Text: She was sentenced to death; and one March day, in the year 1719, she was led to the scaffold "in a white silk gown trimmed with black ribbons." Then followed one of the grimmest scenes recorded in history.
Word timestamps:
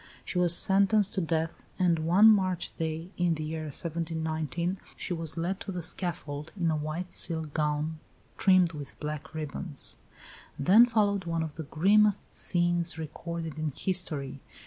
She 0.25 0.39
was 0.39 0.55
sentenced 0.57 1.13
to 1.13 1.21
death; 1.21 1.63
and 1.77 1.99
one 1.99 2.27
March 2.27 2.75
day, 2.75 3.11
in 3.17 3.35
the 3.35 3.43
year 3.43 3.65
1719, 3.65 4.79
she 4.97 5.13
was 5.13 5.37
led 5.37 5.59
to 5.59 5.71
the 5.71 5.83
scaffold 5.83 6.51
"in 6.59 6.71
a 6.71 6.75
white 6.75 7.11
silk 7.11 7.53
gown 7.53 7.99
trimmed 8.35 8.73
with 8.73 8.99
black 8.99 9.35
ribbons." 9.35 9.97
Then 10.57 10.87
followed 10.87 11.25
one 11.25 11.43
of 11.43 11.53
the 11.53 11.61
grimmest 11.69 12.31
scenes 12.31 12.97
recorded 12.97 13.59
in 13.59 13.73
history. 13.77 14.39